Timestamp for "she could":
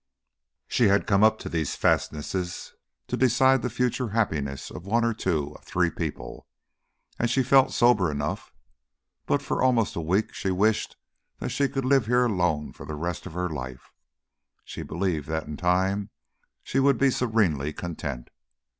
11.49-11.85